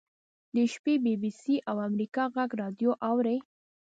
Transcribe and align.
د 0.55 0.57
شپې 0.73 0.93
بي 1.03 1.13
بي 1.21 1.31
سي 1.41 1.55
او 1.69 1.75
امریکا 1.89 2.23
غږ 2.35 2.49
راډیو 2.61 2.91
اوري. 3.09 3.37